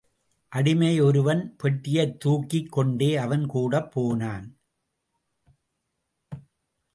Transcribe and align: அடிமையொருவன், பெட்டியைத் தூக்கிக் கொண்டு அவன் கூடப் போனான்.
அடிமையொருவன், 0.55 1.55
பெட்டியைத் 1.57 2.19
தூக்கிக் 2.19 2.71
கொண்டு 2.71 3.19
அவன் 3.19 3.45
கூடப் 3.45 3.91
போனான். 3.91 4.57